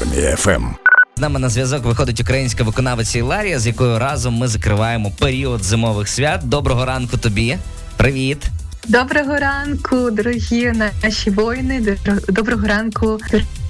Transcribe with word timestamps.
Армія 0.00 0.36
ФМ. 0.36 0.64
З 1.16 1.20
нами 1.20 1.38
на 1.38 1.48
зв'язок 1.48 1.84
виходить 1.84 2.20
українська 2.20 2.64
виконавиця 2.64 3.18
Іларія, 3.18 3.58
з 3.58 3.66
якою 3.66 3.98
разом 3.98 4.34
ми 4.34 4.48
закриваємо 4.48 5.12
період 5.18 5.64
зимових 5.64 6.08
свят. 6.08 6.40
Доброго 6.44 6.84
ранку 6.84 7.16
тобі. 7.16 7.58
Привіт. 7.96 8.38
Доброго 8.88 9.36
ранку, 9.36 10.10
дорогі 10.10 10.72
наші 11.02 11.30
воїни. 11.30 11.96
Доброго 12.28 12.66
ранку, 12.66 13.18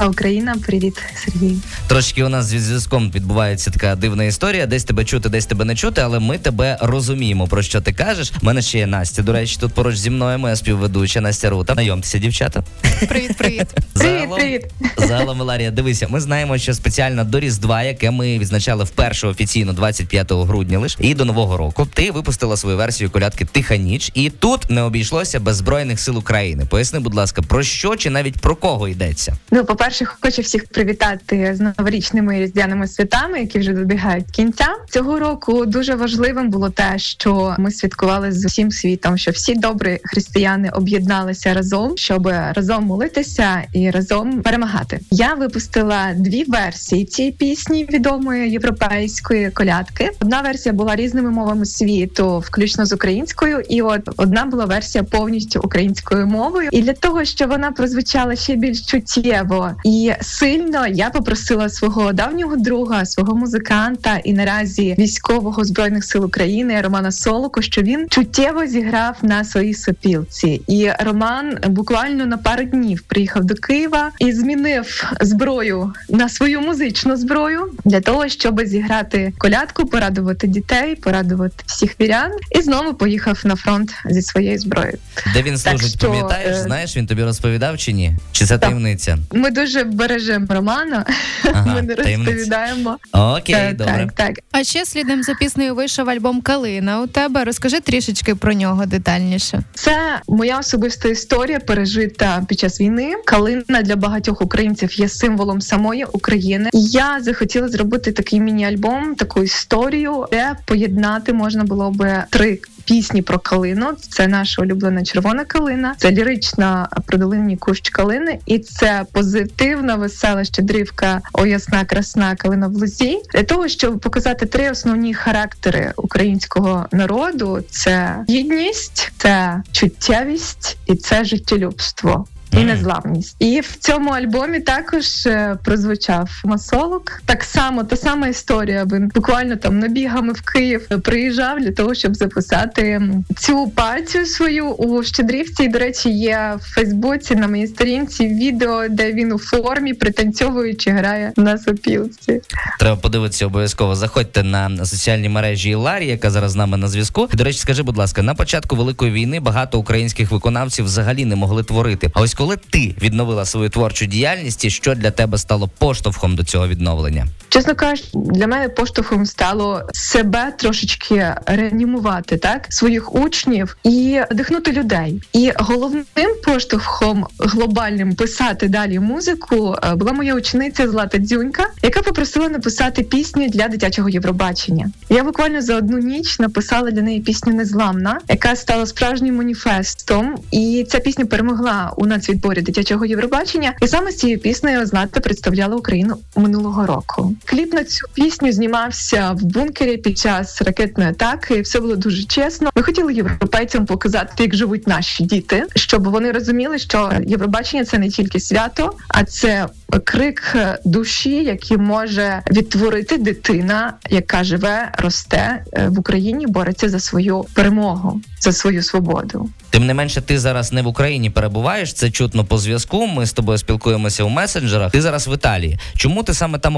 Україна. 0.06 0.56
Привіт, 0.66 1.02
Сергій. 1.24 1.56
Трошки 1.86 2.24
у 2.24 2.28
нас 2.28 2.46
зі 2.46 2.58
зв'язком 2.58 3.10
відбувається 3.14 3.70
така 3.70 3.96
дивна 3.96 4.24
історія. 4.24 4.66
Десь 4.66 4.84
тебе 4.84 5.04
чути, 5.04 5.28
десь 5.28 5.46
тебе 5.46 5.64
не 5.64 5.74
чути, 5.74 6.00
але 6.00 6.18
ми 6.18 6.38
тебе 6.38 6.78
розуміємо, 6.80 7.46
про 7.46 7.62
що 7.62 7.80
ти 7.80 7.92
кажеш. 7.92 8.32
У 8.42 8.46
мене 8.46 8.62
ще 8.62 8.78
є 8.78 8.86
Настя. 8.86 9.22
До 9.22 9.32
речі, 9.32 9.56
тут 9.60 9.72
поруч 9.74 9.96
зі 9.96 10.10
мною 10.10 10.38
моя 10.38 10.56
співведуча 10.56 11.20
Настя 11.20 11.50
Рута. 11.50 11.72
Знайомтеся, 11.72 12.18
дівчата. 12.18 12.64
Привіт, 13.08 13.36
привіт. 13.36 13.66
Привіт, 13.94 14.30
привіт. 14.36 14.66
Загалом, 14.96 15.38
Валарія, 15.38 15.70
дивися, 15.70 16.08
ми 16.08 16.20
знаємо, 16.20 16.58
що 16.58 16.74
спеціально 16.74 17.24
до 17.24 17.40
Різдва, 17.40 17.82
яке 17.82 18.10
ми 18.10 18.38
відзначали 18.38 18.84
вперше 18.84 19.26
офіційно 19.26 19.72
25 19.72 20.32
грудня 20.32 20.78
лиш, 20.78 20.96
і 21.00 21.14
до 21.14 21.24
нового 21.24 21.56
року 21.56 21.88
ти 21.94 22.10
випустила 22.10 22.56
свою 22.56 22.76
версію 22.76 23.10
колядки 23.10 23.44
Тиха 23.44 23.76
ніч, 23.76 24.10
і 24.14 24.30
тут 24.30 24.70
не 24.70 24.82
обійшлося 24.82 25.40
без 25.40 25.56
збройних 25.56 26.00
сил 26.00 26.18
України. 26.18 26.64
Поясни, 26.70 26.98
будь 26.98 27.14
ласка, 27.14 27.42
про 27.42 27.62
що 27.62 27.96
чи 27.96 28.10
навіть 28.10 28.38
про 28.38 28.56
кого 28.56 28.88
йдеться? 28.88 29.36
Ну, 29.50 29.64
по 29.64 29.74
перше, 29.88 30.04
хочу 30.04 30.42
всіх 30.42 30.66
привітати 30.66 31.54
з 31.54 31.72
новорічними 31.78 32.40
різдвяними 32.40 32.86
святами, 32.86 33.40
які 33.40 33.58
вже 33.58 33.72
добігають 33.72 34.30
кінця. 34.30 34.66
Цього 34.90 35.18
року 35.18 35.66
дуже 35.66 35.94
важливим 35.94 36.50
було 36.50 36.70
те, 36.70 36.98
що 36.98 37.54
ми 37.58 37.70
святкували 37.70 38.32
з 38.32 38.44
усім 38.44 38.70
світом, 38.70 39.18
що 39.18 39.30
всі 39.30 39.54
добрі 39.54 40.00
християни 40.04 40.70
об'єдналися 40.72 41.54
разом, 41.54 41.96
щоб 41.96 42.26
разом 42.54 42.84
молитися 42.84 43.62
і 43.72 43.90
разом 43.90 44.42
перемагати. 44.42 45.00
Я 45.10 45.34
випустила 45.34 46.12
дві 46.16 46.44
версії 46.44 47.04
цієї 47.04 47.32
пісні 47.32 47.84
відомої 47.84 48.50
європейської 48.50 49.50
колядки. 49.50 50.10
Одна 50.20 50.40
версія 50.40 50.72
була 50.72 50.96
різними 50.96 51.30
мовами 51.30 51.66
світу, 51.66 52.38
включно 52.38 52.86
з 52.86 52.92
українською, 52.92 53.60
і 53.68 53.82
от 53.82 54.08
одна 54.16 54.44
була 54.44 54.64
версія 54.64 55.04
повністю 55.04 55.60
українською 55.64 56.26
мовою. 56.26 56.68
І 56.72 56.82
для 56.82 56.92
того, 56.92 57.24
щоб 57.24 57.50
вона 57.50 57.72
прозвучала 57.72 58.36
ще 58.36 58.56
більш 58.56 58.82
чуттєво 58.86 59.74
і 59.84 60.12
сильно, 60.20 60.86
я 60.86 61.10
попросила 61.10 61.68
свого 61.68 62.12
давнього 62.12 62.56
друга, 62.56 63.04
свого 63.04 63.36
музиканта 63.36 64.16
і 64.24 64.32
наразі 64.32 64.94
військового 64.98 65.64
збройних 65.64 66.04
сил 66.04 66.24
України 66.24 66.80
Романа 66.80 67.12
Солоко, 67.12 67.62
що 67.62 67.82
він 67.82 68.06
чуттєво 68.10 68.66
зіграв 68.66 69.16
на 69.22 69.44
своїй 69.44 69.74
сопілці. 69.74 70.62
І 70.66 70.90
Роман 71.00 71.58
буквально 71.66 72.26
на 72.26 72.36
пару 72.36 72.64
днів 72.64 73.02
приїхав 73.02 73.44
до 73.44 73.54
Києва 73.54 74.10
і 74.18 74.32
змінив 74.32 75.04
зброю 75.20 75.92
на 76.08 76.28
свою 76.28 76.60
музичну 76.60 77.16
зброю 77.16 77.72
для 77.84 78.00
того, 78.00 78.28
щоб 78.28 78.60
зіграти 78.64 79.32
колядку, 79.38 79.86
порадувати 79.86 80.46
дітей, 80.46 80.94
порадувати 80.94 81.54
всіх 81.66 82.00
вірян, 82.00 82.32
і 82.50 82.62
знову 82.62 82.94
поїхав 82.94 83.40
на 83.44 83.56
фронт 83.56 83.94
зі 84.10 84.22
своєю 84.22 84.58
зброєю. 84.58 84.98
Де 85.34 85.42
він 85.42 85.58
служить, 85.58 85.98
що, 85.98 86.08
пам'ятаєш? 86.08 86.56
Е... 86.56 86.62
Знаєш, 86.62 86.96
він 86.96 87.06
тобі 87.06 87.22
розповідав 87.22 87.78
чи 87.78 87.92
ні? 87.92 88.16
Чи 88.32 88.46
це 88.46 88.58
таємниця? 88.58 89.18
Ми 89.32 89.50
дуже 89.50 89.67
бережемо 89.84 90.46
Романа. 90.50 91.04
Ага, 91.44 91.74
Ми 91.74 91.82
не 91.82 91.94
розповідаємо. 91.94 92.98
Окей, 93.12 93.54
так, 93.54 93.76
добре. 93.76 93.94
Так, 93.96 94.12
так. 94.12 94.38
А 94.52 94.64
ще 94.64 94.84
слідом 94.84 95.22
за 95.22 95.34
піснею 95.34 95.74
вийшов 95.74 96.10
альбом 96.10 96.40
Калина. 96.40 97.00
У 97.00 97.06
тебе 97.06 97.44
розкажи 97.44 97.80
трішечки 97.80 98.34
про 98.34 98.52
нього 98.52 98.86
детальніше. 98.86 99.62
Це 99.74 100.20
моя 100.28 100.58
особиста 100.58 101.08
історія, 101.08 101.60
пережита 101.60 102.44
під 102.48 102.58
час 102.58 102.80
війни. 102.80 103.14
Калина 103.24 103.82
для 103.82 103.96
багатьох 103.96 104.42
українців 104.42 105.00
є 105.00 105.08
символом 105.08 105.60
самої 105.60 106.04
України. 106.04 106.70
Я 106.72 107.18
захотіла 107.20 107.68
зробити 107.68 108.12
такий 108.12 108.40
міні-альбом, 108.40 109.14
таку 109.14 109.42
історію, 109.42 110.26
де 110.32 110.56
поєднати 110.64 111.32
можна 111.32 111.64
було 111.64 111.90
би 111.90 112.24
три 112.30 112.58
пісні 112.88 113.22
про 113.22 113.38
калину. 113.38 113.86
Це 114.10 114.26
наша 114.26 114.62
улюблена 114.62 115.04
червона 115.04 115.44
калина, 115.44 115.94
це 115.98 116.10
лірична 116.10 116.88
про 117.06 117.18
долинні 117.18 117.56
кущ 117.56 117.90
калини, 117.90 118.38
і 118.46 118.58
це 118.58 119.04
позитивна, 119.12 119.96
весела 119.96 120.44
щедрівка 120.44 121.20
О 121.32 121.46
ясна 121.46 121.84
красна 121.84 122.36
калина 122.36 122.66
в 122.66 122.72
лузі. 122.72 123.18
Для 123.34 123.42
того 123.42 123.68
щоб 123.68 124.00
показати 124.00 124.46
три 124.46 124.70
основні 124.70 125.14
характери 125.14 125.92
українського 125.96 126.86
народу: 126.92 127.64
це 127.70 128.24
гідність, 128.28 129.12
це 129.18 129.62
чуттєвість 129.72 130.76
і 130.86 130.94
це 130.94 131.24
життєлюбство 131.24 132.26
і 132.60 132.64
незламність. 132.64 133.36
І 133.38 133.60
в 133.60 133.76
цьому 133.76 134.10
альбомі 134.10 134.60
також 134.60 135.26
е, 135.26 135.56
прозвучав 135.64 136.30
масолок. 136.44 137.22
Так 137.26 137.44
само 137.44 137.84
та 137.84 137.96
сама 137.96 138.28
історія. 138.28 138.84
Він 138.92 139.10
буквально 139.14 139.56
там 139.56 139.78
набігами 139.78 140.32
в 140.32 140.42
Київ 140.42 140.88
приїжджав 141.02 141.60
для 141.60 141.72
того, 141.72 141.94
щоб 141.94 142.14
записати 142.14 143.00
цю 143.38 143.68
партію 143.68 144.26
свою 144.26 144.66
у 144.66 145.02
Щедрівці. 145.02 145.64
І, 145.64 145.68
До 145.68 145.78
речі, 145.78 146.10
є 146.10 146.58
в 146.60 146.74
Фейсбуці 146.74 147.36
на 147.36 147.48
моїй 147.48 147.66
сторінці 147.66 148.26
відео, 148.26 148.88
де 148.88 149.12
він 149.12 149.32
у 149.32 149.38
формі 149.38 149.94
пританцьовуючи 149.94 150.90
грає 150.90 151.32
на 151.36 151.58
сопілці. 151.58 152.40
Треба 152.78 152.96
подивитися 152.96 153.46
обов'язково. 153.46 153.94
Заходьте 153.94 154.42
на 154.42 154.86
соціальні 154.86 155.28
мережі 155.28 155.74
Ларі, 155.74 156.06
яка 156.06 156.30
зараз 156.30 156.52
з 156.52 156.56
нами 156.56 156.76
на 156.76 156.88
зв'язку. 156.88 157.28
До 157.32 157.44
речі, 157.44 157.58
скажи, 157.58 157.82
будь 157.82 157.96
ласка, 157.96 158.22
на 158.22 158.34
початку 158.34 158.76
великої 158.76 159.12
війни 159.12 159.40
багато 159.40 159.78
українських 159.78 160.30
виконавців 160.30 160.84
взагалі 160.84 161.24
не 161.24 161.36
могли 161.36 161.62
творити. 161.62 162.10
А 162.14 162.20
ось 162.20 162.34
коли 162.34 162.47
ти 162.56 162.94
відновила 163.02 163.44
свою 163.44 163.70
творчу 163.70 164.06
діяльність, 164.06 164.64
і 164.64 164.70
що 164.70 164.94
для 164.94 165.10
тебе 165.10 165.38
стало 165.38 165.68
поштовхом 165.78 166.36
до 166.36 166.44
цього 166.44 166.68
відновлення? 166.68 167.26
Чесно 167.48 167.74
кажучи, 167.74 168.08
для 168.14 168.46
мене 168.46 168.68
поштовхом 168.68 169.26
стало 169.26 169.82
себе 169.92 170.52
трошечки 170.56 171.34
реанімувати 171.46 172.36
так 172.36 172.66
своїх 172.68 173.14
учнів 173.14 173.76
і 173.84 174.20
дихнути 174.30 174.72
людей. 174.72 175.22
І 175.32 175.52
головним 175.56 176.04
поштовхом 176.44 177.26
глобальним 177.38 178.14
писати 178.14 178.68
далі 178.68 178.98
музику 178.98 179.76
е, 179.82 179.94
була 179.94 180.12
моя 180.12 180.34
учениця 180.34 180.88
Злата 180.88 181.18
Дзюнька, 181.18 181.66
яка 181.82 182.02
попросила 182.02 182.48
написати 182.48 183.02
пісню 183.02 183.48
для 183.48 183.68
дитячого 183.68 184.08
Євробачення. 184.08 184.90
Я 185.08 185.24
буквально 185.24 185.62
за 185.62 185.76
одну 185.76 185.98
ніч 185.98 186.38
написала 186.38 186.90
для 186.90 187.02
неї 187.02 187.20
пісню 187.20 187.54
Незламна, 187.54 188.20
яка 188.28 188.56
стала 188.56 188.86
справжнім 188.86 189.36
маніфестом. 189.36 190.38
І 190.50 190.86
ця 190.88 190.98
пісня 190.98 191.26
перемогла 191.26 191.92
у 191.96 192.06
нацвідборі 192.06 192.60
дитячого 192.60 193.04
Євробачення. 193.04 193.74
І 193.82 193.88
саме 193.88 194.12
з 194.12 194.16
цією 194.16 194.38
піснею 194.38 194.86
Злата 194.86 195.20
представляла 195.20 195.76
Україну 195.76 196.16
минулого 196.36 196.86
року. 196.86 197.34
Кліп 197.44 197.74
на 197.74 197.84
цю 197.84 198.06
пісню 198.14 198.52
знімався 198.52 199.32
в 199.32 199.42
бункері 199.42 199.96
під 199.96 200.18
час 200.18 200.62
ракетної 200.62 201.10
атаки. 201.10 201.60
Все 201.60 201.80
було 201.80 201.96
дуже 201.96 202.24
чесно. 202.24 202.70
Ми 202.76 202.82
хотіли 202.82 203.14
європейцям 203.14 203.86
показати, 203.86 204.42
як 204.42 204.54
живуть 204.54 204.86
наші 204.86 205.24
діти, 205.24 205.66
щоб 205.76 206.08
вони 206.08 206.32
розуміли, 206.32 206.78
що 206.78 207.12
Євробачення 207.26 207.84
це 207.84 207.98
не 207.98 208.08
тільки 208.08 208.40
свято, 208.40 208.92
а 209.08 209.24
це 209.24 209.66
крик 210.04 210.56
душі, 210.84 211.44
який 211.44 211.76
може 211.76 212.42
відтворити 212.50 213.18
дитина, 213.18 213.92
яка 214.10 214.44
живе, 214.44 214.92
росте 214.98 215.64
е, 215.72 215.88
в 215.88 215.98
Україні, 215.98 216.46
бореться 216.46 216.88
за 216.88 217.00
свою 217.00 217.44
перемогу, 217.54 218.20
за 218.40 218.52
свою 218.52 218.82
свободу. 218.82 219.48
Тим 219.70 219.86
не 219.86 219.94
менше, 219.94 220.20
ти 220.20 220.38
зараз 220.38 220.72
не 220.72 220.82
в 220.82 220.86
Україні 220.86 221.30
перебуваєш. 221.30 221.92
Це 221.92 222.10
чутно 222.10 222.44
по 222.44 222.58
зв'язку. 222.58 223.06
Ми 223.06 223.26
з 223.26 223.32
тобою 223.32 223.58
спілкуємося 223.58 224.24
у 224.24 224.28
месенджерах. 224.28 224.92
Ти 224.92 225.02
зараз 225.02 225.28
в 225.28 225.34
Італії. 225.34 225.78
Чому 225.96 226.22
ти 226.22 226.34
саме 226.34 226.58
там 226.58 226.76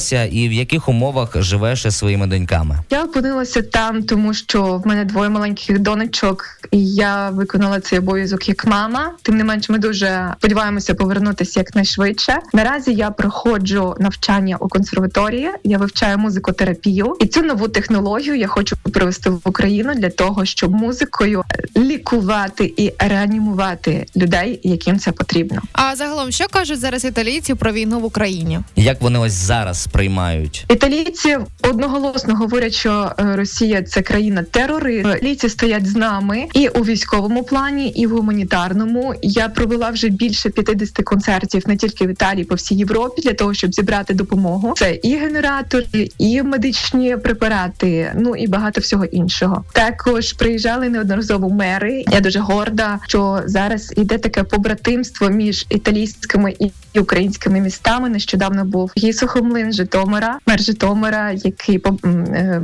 опинилася, 0.00 0.24
і 0.24 0.48
в 0.48 0.52
яких 0.52 0.88
умовах 0.88 1.42
живеш 1.42 1.86
із 1.86 1.96
своїми 1.96 2.26
доньками? 2.26 2.78
Я 2.90 3.04
опинилася 3.04 3.62
там, 3.62 4.02
тому 4.02 4.34
що 4.34 4.76
в 4.76 4.86
мене 4.86 5.04
двоє 5.04 5.28
маленьких 5.28 5.78
донечок, 5.78 6.44
і 6.70 6.86
я 6.86 7.30
виконала 7.30 7.80
цей 7.80 7.98
обов'язок 7.98 8.48
як 8.48 8.66
мама. 8.66 9.12
Тим 9.22 9.36
не 9.36 9.44
менш, 9.44 9.68
ми 9.68 9.78
дуже 9.78 10.34
сподіваємося 10.38 10.94
повернутися 10.94 11.60
якнайшвидше. 11.60 12.38
Наразі 12.52 12.94
я 12.94 13.10
проходжу 13.10 13.94
навчання 13.98 14.56
у 14.60 14.68
консерваторії. 14.68 15.50
Я 15.64 15.78
вивчаю 15.78 16.18
музикотерапію, 16.18 17.16
і 17.20 17.26
цю 17.26 17.42
нову 17.42 17.68
технологію 17.68 18.34
я 18.34 18.46
хочу 18.46 18.76
привести 18.76 19.30
в 19.30 19.40
Україну 19.44 19.94
для 19.94 20.10
того, 20.10 20.44
щоб 20.44 20.72
музикою 20.72 21.44
лікувати 21.76 22.74
і 22.76 22.92
реанімувати 22.98 24.06
людей, 24.16 24.60
яким 24.62 24.98
це 24.98 25.12
потрібно. 25.12 25.62
А 25.72 25.96
загалом, 25.96 26.30
що 26.30 26.46
кажуть 26.50 26.80
зараз 26.80 27.04
італійці 27.04 27.54
про 27.54 27.72
війну 27.72 28.00
в 28.00 28.04
Україні? 28.04 28.60
Як 28.76 29.00
вони 29.00 29.18
ось 29.18 29.32
зараз 29.32 29.86
сприймають? 29.90 30.64
Італійці 30.68 31.38
одноголосно 31.62 32.34
говорять, 32.34 32.74
що 32.74 33.12
е, 33.18 33.36
Росія 33.36 33.82
це 33.82 34.02
країна 34.02 34.44
терорист. 34.50 35.08
Італійці 35.16 35.48
стоять 35.48 35.86
з 35.86 35.96
нами 35.96 36.46
і 36.54 36.68
у 36.68 36.84
військовому 36.84 37.42
плані, 37.42 37.88
і 37.88 38.06
в 38.06 38.10
гуманітарному. 38.10 39.14
Я 39.22 39.48
провела 39.48 39.90
вже 39.90 40.08
більше 40.08 40.50
50 40.50 41.04
концертів 41.04 41.62
не 41.66 41.76
тільки 41.76 42.06
в 42.06 42.10
Італії, 42.10 42.44
по 42.44 42.54
всій 42.54 42.74
Європі, 42.74 43.22
для 43.22 43.32
того, 43.32 43.54
щоб 43.54 43.74
зібрати 43.74 44.14
допомогу. 44.14 44.74
Це 44.76 44.94
і 45.02 45.16
генератори, 45.16 46.08
і 46.18 46.42
медичні 46.42 47.16
препарати, 47.16 48.12
ну 48.16 48.36
і 48.36 48.46
багато 48.46 48.80
всього 48.80 49.04
іншого. 49.04 49.64
Також 49.72 50.32
приїжджали 50.32 50.88
неодноразово 50.88 51.50
мери. 51.50 52.04
Я 52.12 52.20
дуже 52.20 52.38
горда, 52.38 52.98
що 53.06 53.42
зараз 53.46 53.92
іде 53.96 54.18
таке 54.18 54.42
побратимство 54.42 55.28
між 55.28 55.66
італійськими 55.70 56.54
і 56.94 57.00
українськими 57.00 57.60
містами. 57.60 58.08
Нещодавно 58.08 58.64
був 58.64 58.92
Гій 58.98 59.12
Сухомлин 59.12 59.72
Житомира, 59.84 60.38
мер 60.46 60.60
Житомира, 60.62 61.30
який 61.32 61.78
по- 61.78 61.98
м, 62.04 62.24
е, 62.24 62.62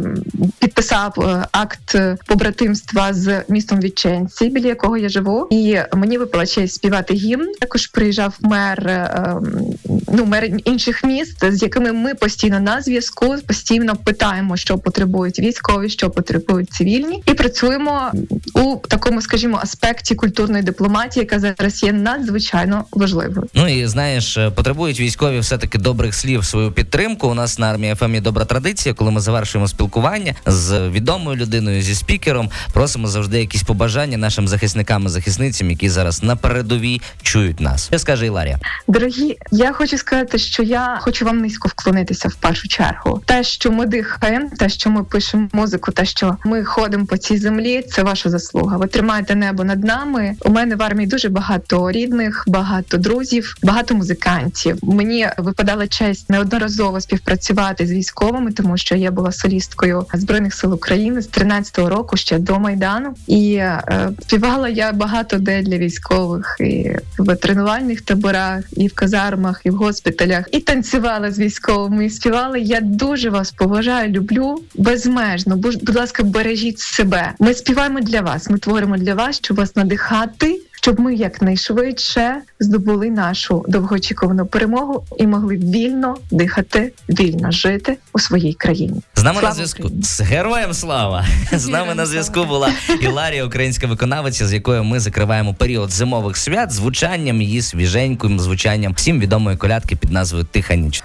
підписав 0.58 1.14
е, 1.18 1.46
акт 1.52 1.96
побратимства 2.26 3.12
з 3.14 3.42
містом 3.48 3.80
Віченці, 3.80 4.48
біля 4.48 4.66
якого 4.68 4.96
я 4.96 5.08
живу. 5.08 5.48
І 5.50 5.78
мені 5.94 6.18
випала 6.18 6.46
честь 6.46 6.74
співати 6.74 7.14
гімн. 7.14 7.52
Також 7.60 7.86
приїжджав 7.86 8.38
мер 8.40 8.88
е, 8.88 9.10
м, 9.26 9.95
ну 10.12 10.25
мер 10.25 10.44
інших 10.64 11.05
міст, 11.05 11.53
з 11.53 11.62
якими 11.62 11.93
ми 11.93 12.14
постійно 12.14 12.61
на 12.61 12.82
зв'язку, 12.82 13.37
постійно 13.47 13.97
питаємо, 13.97 14.56
що 14.56 14.79
потребують 14.79 15.38
військові, 15.38 15.88
що 15.88 16.11
потребують 16.11 16.70
цивільні, 16.70 17.23
і 17.26 17.35
працюємо 17.35 18.12
у 18.55 18.76
такому, 18.88 19.23
скажімо, 19.23 19.58
аспекті 19.62 20.14
культурної 20.14 20.62
дипломатії, 20.62 21.23
яка 21.31 21.38
зараз 21.38 21.82
є 21.82 21.93
надзвичайно 21.93 22.85
важливою. 22.93 23.47
Ну 23.55 23.69
і 23.69 23.87
знаєш, 23.87 24.37
е, 24.37 24.50
потребують 24.50 25.00
військові 25.00 25.38
все-таки 25.38 25.79
добрих 25.79 26.14
слів 26.14 26.44
свою 26.44 26.73
підтримку. 26.73 27.29
У 27.29 27.35
нас 27.35 27.59
на 27.59 27.70
армії 27.70 27.94
ФМ 27.94 28.14
є 28.14 28.20
добра 28.20 28.44
традиція, 28.44 28.94
коли 28.94 29.11
ми 29.11 29.20
завершуємо 29.20 29.69
спілкування 29.69 30.35
з 30.47 30.88
відомою 30.88 31.37
людиною, 31.37 31.82
зі 31.82 31.94
спікером. 31.94 32.50
Просимо 32.73 33.09
завжди 33.09 33.41
якісь 33.41 33.62
побажання 33.62 34.17
нашим 34.17 34.49
захисникам 34.49 35.06
і 35.06 35.09
захисницям, 35.09 35.70
які 35.70 35.88
зараз 35.88 36.23
на 36.23 36.37
передовій 36.37 37.00
чують 37.23 37.61
нас. 37.61 37.87
Що 37.87 37.99
скаже 37.99 38.26
Іларія? 38.26 38.59
Дорогі, 38.88 39.37
я 39.50 39.73
хочу 39.73 39.95
сказати, 39.98 40.38
що 40.38 40.62
я 40.62 40.98
хочу 41.00 41.25
вам 41.25 41.38
низько 41.38 41.69
вклонитися 41.69 42.28
в 42.28 42.34
першу 42.34 42.69
чергу. 42.69 43.22
Те, 43.25 43.44
що 43.44 43.72
ми 43.72 43.87
дихаємо, 43.87 44.50
те, 44.58 44.69
що 44.69 44.90
ми 44.90 45.04
пишемо 45.04 45.48
музику, 45.52 45.93
те, 45.93 46.04
що 46.04 46.37
ми 46.44 46.64
ходимо 46.64 47.06
по 47.06 47.16
цій 47.16 47.38
землі, 47.38 47.82
це 47.82 48.02
ваша 48.02 48.31
заслуга. 48.31 48.76
Ви 48.76 48.87
тримаєте 48.87 49.34
небо 49.34 49.64
над 49.64 49.84
нами. 49.84 50.34
У 50.44 50.50
мене 50.50 50.76
в 50.76 50.82
армії 50.82 51.06
дуже 51.06 51.28
багато 51.28 51.90
рідних, 51.90 52.44
багато 52.46 52.96
друзів, 52.96 53.56
багато 53.62 53.94
музикантів. 53.94 54.78
Мені 54.82 55.28
випадала 55.38 55.87
честь 55.87 56.31
неодноразово 56.31 57.00
співпрацювати 57.00 57.87
з 57.87 57.92
військовими, 57.92 58.52
тому 58.52 58.76
що 58.76 58.96
я 58.96 59.10
була 59.10 59.32
солісткою 59.32 60.06
збройних 60.14 60.54
сил 60.54 60.75
України 60.75 61.22
з 61.22 61.28
13-го 61.28 61.88
року 61.88 62.16
ще 62.16 62.38
до 62.38 62.58
майдану, 62.58 63.14
і 63.26 63.54
е, 63.54 64.10
співала 64.22 64.69
я 64.69 64.92
багато 64.92 65.38
де 65.38 65.62
для 65.62 65.78
військових 65.78 66.56
і 66.60 66.90
в 67.19 67.37
тренувальних 67.37 68.00
таборах, 68.00 68.64
і 68.72 68.88
в 68.88 68.94
казармах, 68.94 69.60
і 69.64 69.70
в 69.70 69.76
госпіталях, 69.87 70.49
і 70.53 70.61
танцювала 70.61 71.31
з 71.31 71.38
військовими, 71.38 72.06
і 72.06 72.11
співала. 72.11 72.59
Я 72.59 72.81
дуже 72.81 73.31
вас 73.31 73.50
поважаю, 73.50 74.12
люблю 74.12 74.62
безмежно. 74.75 75.56
Будь, 75.56 75.97
ласка, 75.97 76.23
бережіть 76.23 76.79
себе. 76.79 77.33
Ми 77.38 77.55
співаємо 77.55 78.00
для 78.00 78.21
вас. 78.21 78.50
Ми 78.50 78.59
творимо 78.59 78.97
для 78.97 79.15
вас, 79.15 79.37
щоб 79.37 79.56
вас 79.56 79.77
надихати. 79.77 80.61
Щоб 80.87 81.00
ми 81.00 81.15
якнайшвидше 81.15 82.37
здобули 82.61 83.11
нашу 83.11 83.65
довгоочікувану 83.69 84.47
перемогу 84.47 85.05
і 85.19 85.27
могли 85.27 85.56
вільно 85.56 86.17
дихати, 86.31 86.93
вільно 87.09 87.50
жити 87.50 87.97
у 88.12 88.19
своїй 88.19 88.55
країні. 88.55 89.03
З 89.15 89.23
нами 89.23 89.41
Слава 89.41 89.49
на 89.49 89.55
зв'язку 89.55 89.83
Україні! 89.83 90.03
з 90.03 90.21
героєм 90.21 90.75
слава. 90.75 91.27
З 91.53 91.67
нами 91.67 91.79
Героям 91.79 91.97
на 91.97 92.06
зв'язку 92.06 92.44
була 92.44 92.71
Іларія, 93.00 93.44
українська 93.44 93.87
виконавиця, 93.87 94.47
з 94.47 94.53
якою 94.53 94.85
ми 94.85 95.00
закриваємо 95.00 95.55
період 95.55 95.91
зимових 95.91 96.37
свят 96.37 96.73
звучанням 96.73 97.43
її 97.43 97.62
свіженьким 97.62 98.41
звучанням 98.41 98.93
всім 98.93 99.21
відомої 99.21 99.56
колядки 99.56 99.97
під 99.97 100.11
назвою 100.11 100.44
Тиха 100.44 100.75
ніч. 100.75 101.03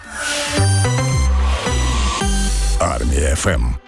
Армія 2.79 3.35
ФМ. 3.35 3.80